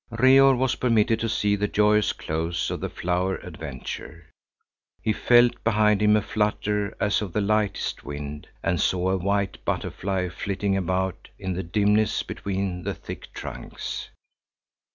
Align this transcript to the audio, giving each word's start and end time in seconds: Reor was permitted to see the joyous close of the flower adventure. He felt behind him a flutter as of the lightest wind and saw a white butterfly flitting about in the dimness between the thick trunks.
Reor 0.11 0.55
was 0.57 0.73
permitted 0.77 1.19
to 1.19 1.29
see 1.29 1.55
the 1.55 1.67
joyous 1.67 2.11
close 2.11 2.71
of 2.71 2.79
the 2.79 2.89
flower 2.89 3.35
adventure. 3.35 4.31
He 4.99 5.13
felt 5.13 5.63
behind 5.63 6.01
him 6.01 6.15
a 6.17 6.23
flutter 6.23 6.97
as 6.99 7.21
of 7.21 7.33
the 7.33 7.39
lightest 7.39 8.03
wind 8.03 8.47
and 8.63 8.81
saw 8.81 9.11
a 9.11 9.17
white 9.17 9.63
butterfly 9.63 10.29
flitting 10.29 10.75
about 10.75 11.29
in 11.37 11.53
the 11.53 11.61
dimness 11.61 12.23
between 12.23 12.81
the 12.81 12.95
thick 12.95 13.31
trunks. 13.31 14.09